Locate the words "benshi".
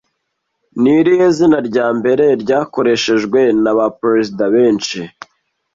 4.55-4.99